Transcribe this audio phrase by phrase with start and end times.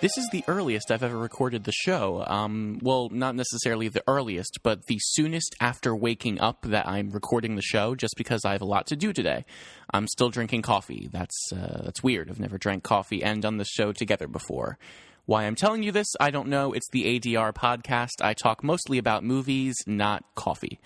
[0.00, 2.24] This is the earliest I've ever recorded the show.
[2.24, 7.56] Um, well, not necessarily the earliest, but the soonest after waking up that I'm recording
[7.56, 9.44] the show, just because I have a lot to do today.
[9.92, 11.08] I'm still drinking coffee.
[11.10, 12.30] That's uh, that's weird.
[12.30, 14.78] I've never drank coffee and done the show together before.
[15.26, 16.72] Why I'm telling you this, I don't know.
[16.72, 18.22] It's the ADR podcast.
[18.22, 20.78] I talk mostly about movies, not coffee.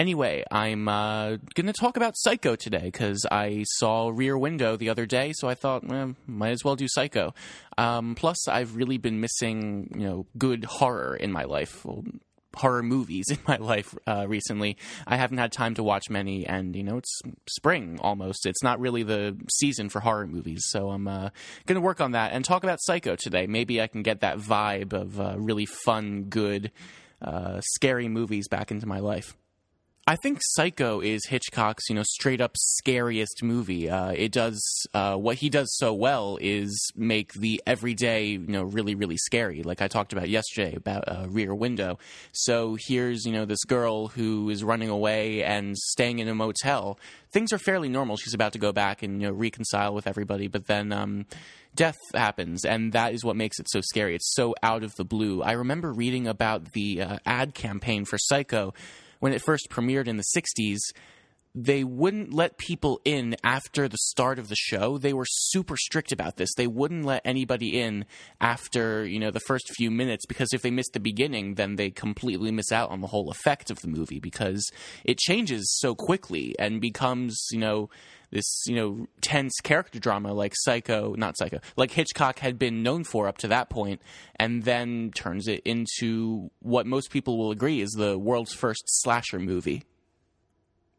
[0.00, 4.88] Anyway, I'm uh, going to talk about Psycho today because I saw Rear Window the
[4.88, 7.34] other day, so I thought, well, might as well do Psycho.
[7.76, 11.84] Um, plus, I've really been missing, you know, good horror in my life.
[11.84, 12.02] Well,
[12.56, 14.78] horror movies in my life uh, recently.
[15.06, 18.46] I haven't had time to watch many, and you know it's spring almost.
[18.46, 21.28] It's not really the season for horror movies, so I'm uh,
[21.66, 23.46] going to work on that and talk about Psycho today.
[23.46, 26.72] Maybe I can get that vibe of uh, really fun, good,
[27.20, 29.36] uh, scary movies back into my life.
[30.06, 33.88] I think Psycho is Hitchcock's, you know, straight up scariest movie.
[33.88, 34.60] Uh, it does
[34.92, 39.62] uh, what he does so well is make the everyday, you know, really really scary.
[39.62, 41.98] Like I talked about yesterday about uh, Rear Window.
[42.32, 46.98] So here's you know this girl who is running away and staying in a motel.
[47.30, 48.16] Things are fairly normal.
[48.16, 50.92] She's about to go back and you know reconcile with everybody, but then.
[50.92, 51.26] Um,
[51.76, 54.16] death happens, and that is what makes it so scary.
[54.16, 55.40] It's so out of the blue.
[55.40, 58.74] I remember reading about the uh, ad campaign for Psycho
[59.20, 60.78] when it first premiered in the 60s,
[61.54, 64.98] they wouldn't let people in after the start of the show.
[64.98, 66.50] They were super strict about this.
[66.56, 68.04] They wouldn't let anybody in
[68.40, 71.90] after, you know, the first few minutes because if they missed the beginning, then they
[71.90, 74.70] completely miss out on the whole effect of the movie because
[75.04, 77.90] it changes so quickly and becomes, you know,
[78.30, 83.02] this you know tense character drama like Psycho, not Psycho, like Hitchcock had been known
[83.02, 84.00] for up to that point,
[84.36, 89.40] and then turns it into what most people will agree is the world's first slasher
[89.40, 89.82] movie.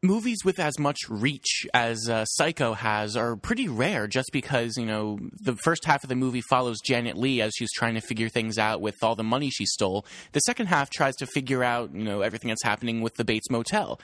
[0.00, 4.86] Movies with as much reach as uh, Psycho has are pretty rare just because, you
[4.86, 8.28] know, the first half of the movie follows Janet Leigh as she's trying to figure
[8.28, 10.06] things out with all the money she stole.
[10.32, 13.50] The second half tries to figure out, you know, everything that's happening with the Bates
[13.50, 13.98] Motel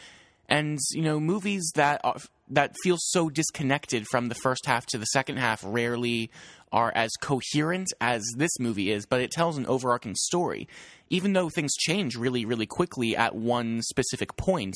[0.49, 2.17] and you know movies that are,
[2.51, 6.31] that feel so disconnected from the first half to the second half rarely
[6.75, 10.69] are as coherent as this movie is but it tells an overarching story
[11.09, 14.75] even though things change really really quickly at one specific point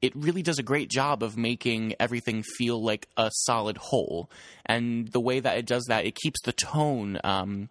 [0.00, 4.30] it really does a great job of making everything feel like a solid whole
[4.66, 7.68] and the way that it does that it keeps the tone um,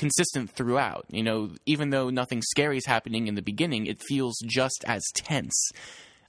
[0.00, 1.04] consistent throughout.
[1.10, 5.02] You know, even though nothing scary is happening in the beginning, it feels just as
[5.14, 5.70] tense.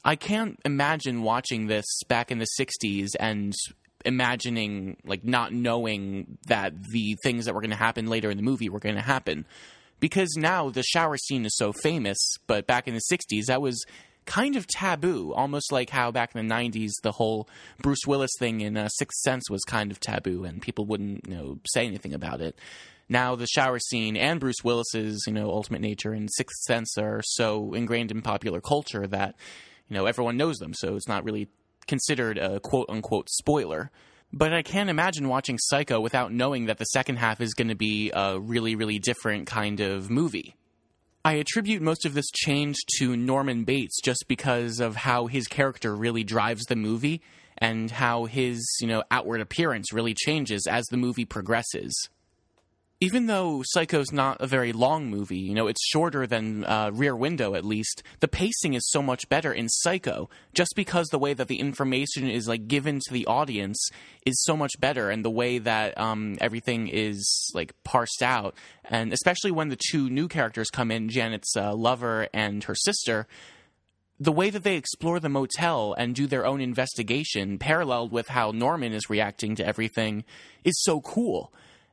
[0.03, 3.53] I can't imagine watching this back in the 60s and
[4.05, 8.43] imagining like not knowing that the things that were going to happen later in the
[8.43, 9.45] movie were going to happen.
[9.99, 12.17] Because now the shower scene is so famous
[12.47, 13.83] but back in the 60s that was
[14.25, 17.49] kind of taboo almost like how back in the 90s the whole
[17.81, 21.35] bruce willis thing in uh, sixth sense was kind of taboo and people wouldn't you
[21.35, 22.57] know say anything about it.
[23.09, 27.21] Now the shower scene and bruce willis's you know ultimate nature and sixth sense are
[27.23, 29.35] so ingrained in popular culture that
[29.89, 31.49] you know everyone knows them, so it's not really
[31.87, 33.91] considered a quote unquote spoiler.
[34.33, 37.75] But I can't imagine watching Psycho without knowing that the second half is going to
[37.75, 40.55] be a really, really different kind of movie.
[41.23, 45.95] I attribute most of this change to Norman Bates just because of how his character
[45.95, 47.21] really drives the movie
[47.57, 51.93] and how his, you know, outward appearance really changes as the movie progresses
[53.03, 57.15] even though Psycho's not a very long movie, you know, it's shorter than uh, Rear
[57.15, 61.33] Window at least, the pacing is so much better in Psycho just because the way
[61.33, 63.89] that the information is like given to the audience
[64.23, 68.53] is so much better and the way that um, everything is like parsed out.
[68.85, 73.25] And especially when the two new characters come in, Janet's uh, lover and her sister,
[74.19, 78.51] the way that they explore the motel and do their own investigation, paralleled with how
[78.51, 80.23] Norman is reacting to everything,
[80.63, 81.51] is so cool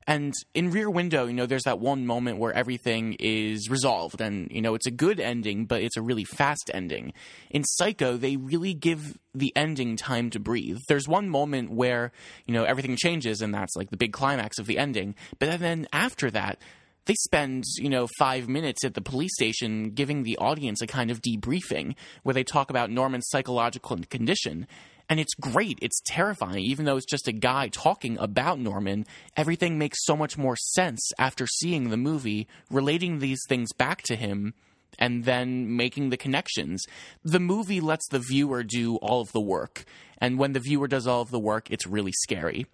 [0.09, 4.51] and in Rear Window, you know, there's that one moment where everything is resolved and,
[4.51, 7.13] you know, it's a good ending, but it's a really fast ending.
[7.51, 10.79] In Psycho, they really give the ending time to breathe.
[10.89, 12.11] There's one moment where,
[12.47, 15.15] you know, everything changes and that's like the big climax of the ending.
[15.39, 16.59] But then after that,
[17.04, 21.11] they spend, you know, five minutes at the police station giving the audience a kind
[21.11, 24.66] of debriefing where they talk about Norman's psychological condition
[25.09, 25.78] and it's great.
[25.81, 26.65] It's terrifying.
[26.65, 29.07] Even though it's just a guy talking about Norman,
[29.37, 34.16] everything makes so much more sense after seeing the movie, relating these things back to
[34.16, 34.55] him,
[34.99, 36.84] and then making the connections.
[37.22, 39.84] The movie lets the viewer do all of the work.
[40.19, 42.66] And when the viewer does all of the work, it's really scary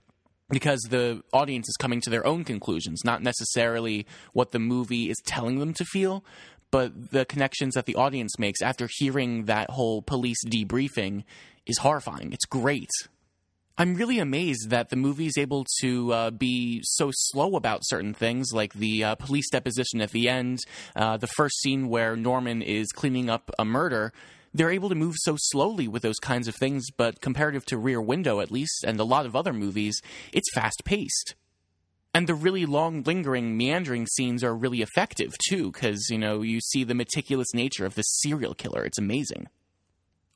[0.50, 5.16] because the audience is coming to their own conclusions, not necessarily what the movie is
[5.26, 6.24] telling them to feel,
[6.74, 11.22] but the connections that the audience makes after hearing that whole police debriefing
[11.66, 12.32] is horrifying.
[12.32, 12.90] It's great.
[13.78, 18.12] I'm really amazed that the movie is able to uh, be so slow about certain
[18.12, 20.58] things, like the uh, police deposition at the end,
[20.96, 24.12] uh, the first scene where Norman is cleaning up a murder.
[24.52, 28.00] They're able to move so slowly with those kinds of things, but comparative to Rear
[28.00, 31.36] Window, at least, and a lot of other movies, it's fast paced.
[32.14, 36.60] And the really long, lingering, meandering scenes are really effective, too, because, you know, you
[36.60, 38.84] see the meticulous nature of this serial killer.
[38.84, 39.48] It's amazing.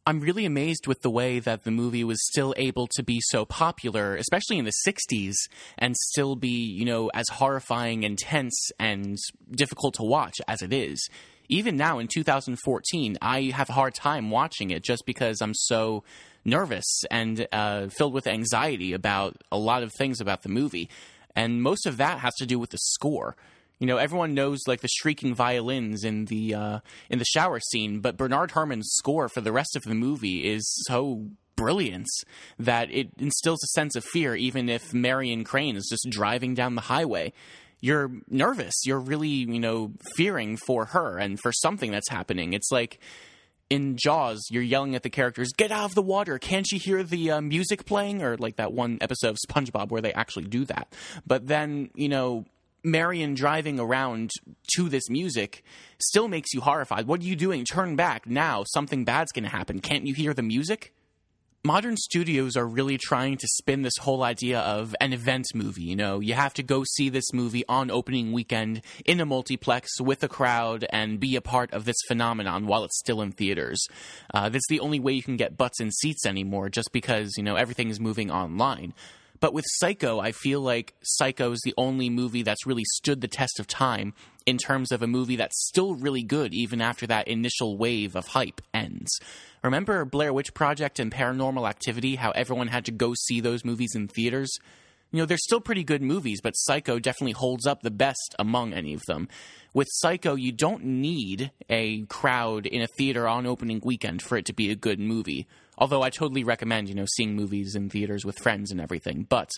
[0.05, 3.45] I'm really amazed with the way that the movie was still able to be so
[3.45, 5.35] popular, especially in the 60s,
[5.77, 9.17] and still be, you know, as horrifying, intense, and
[9.51, 11.09] difficult to watch as it is.
[11.49, 16.03] Even now in 2014, I have a hard time watching it just because I'm so
[16.45, 20.89] nervous and uh, filled with anxiety about a lot of things about the movie.
[21.39, 23.37] And most of that has to do with the score.
[23.79, 26.81] You know, everyone knows like the shrieking violins in the uh,
[27.11, 30.67] in the shower scene, but Bernard Herrmann's score for the rest of the movie is
[30.89, 32.09] so brilliant
[32.59, 36.75] that it instills a sense of fear, even if Marion Crane is just driving down
[36.75, 37.33] the highway.
[37.81, 38.75] You're nervous.
[38.85, 42.53] You're really, you know, fearing for her and for something that's happening.
[42.53, 42.99] It's like
[43.71, 46.39] in Jaws, you're yelling at the characters, "Get out of the water!
[46.39, 50.03] Can't you hear the uh, music playing?" Or like that one episode of SpongeBob where
[50.03, 50.93] they actually do that.
[51.27, 52.47] But then, you know,
[52.85, 54.31] Marion driving around
[54.75, 55.65] to this music
[55.99, 57.07] still makes you horrified.
[57.07, 57.65] What are you doing?
[57.65, 58.65] Turn back now.
[58.73, 59.81] Something bad's going to happen.
[59.81, 60.95] Can't you hear the music?
[61.69, 65.83] Modern studios are really trying to spin this whole idea of an event movie.
[65.83, 70.01] You know, you have to go see this movie on opening weekend in a multiplex
[70.01, 73.87] with a crowd and be a part of this phenomenon while it's still in theaters.
[74.33, 77.43] Uh, that's the only way you can get butts in seats anymore, just because, you
[77.43, 78.95] know, everything is moving online.
[79.41, 83.29] But with Psycho, I feel like Psycho is the only movie that's really stood the
[83.29, 84.15] test of time
[84.47, 88.29] in terms of a movie that's still really good even after that initial wave of
[88.29, 89.11] hype ends.
[89.63, 93.95] Remember Blair Witch Project and Paranormal Activity, how everyone had to go see those movies
[93.95, 94.51] in theaters?
[95.11, 98.75] You know, they're still pretty good movies, but Psycho definitely holds up the best among
[98.75, 99.29] any of them.
[99.73, 104.45] With Psycho, you don't need a crowd in a theater on opening weekend for it
[104.47, 105.47] to be a good movie.
[105.79, 109.27] Although I totally recommend, you know, seeing movies in theaters with friends and everything.
[109.29, 109.51] But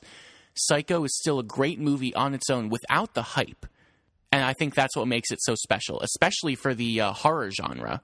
[0.54, 3.66] Psycho is still a great movie on its own without the hype.
[4.32, 8.02] And I think that's what makes it so special, especially for the uh, horror genre.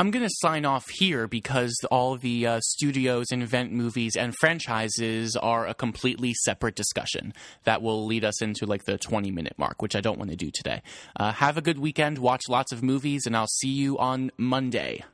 [0.00, 4.34] I'm going to sign off here because all the uh, studios and event movies and
[4.40, 7.34] franchises are a completely separate discussion
[7.64, 10.36] that will lead us into like the 20 minute mark, which I don't want to
[10.36, 10.80] do today.
[11.14, 15.04] Uh, have a good weekend, watch lots of movies, and I'll see you on Monday.